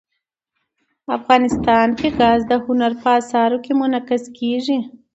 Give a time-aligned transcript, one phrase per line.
[1.17, 4.79] افغانستان کې ګاز د هنر په اثار کې منعکس کېږي.